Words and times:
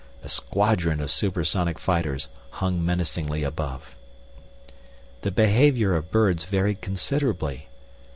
A 0.23 0.29
squadron 0.29 0.99
of 0.99 1.11
supersonic 1.11 1.77
fighters 1.77 2.27
hung 2.53 2.83
menacingly 2.83 3.43
above. 3.43 3.93
The 5.21 5.29
behavior 5.29 5.95
of 5.95 6.09
birds 6.09 6.43
varied 6.45 6.81
considerably. 6.81 7.67